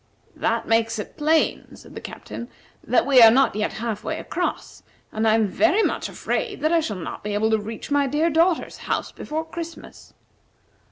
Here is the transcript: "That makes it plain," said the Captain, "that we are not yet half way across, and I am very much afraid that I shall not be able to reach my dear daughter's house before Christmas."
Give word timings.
"That 0.35 0.67
makes 0.67 0.97
it 0.97 1.15
plain," 1.15 1.75
said 1.75 1.93
the 1.93 2.01
Captain, 2.01 2.49
"that 2.83 3.05
we 3.05 3.21
are 3.21 3.29
not 3.29 3.55
yet 3.55 3.73
half 3.73 4.03
way 4.03 4.17
across, 4.17 4.81
and 5.11 5.27
I 5.27 5.35
am 5.35 5.45
very 5.45 5.83
much 5.83 6.09
afraid 6.09 6.61
that 6.61 6.71
I 6.71 6.79
shall 6.79 6.97
not 6.97 7.23
be 7.23 7.35
able 7.35 7.51
to 7.51 7.59
reach 7.59 7.91
my 7.91 8.07
dear 8.07 8.31
daughter's 8.31 8.77
house 8.89 9.11
before 9.11 9.45
Christmas." 9.45 10.15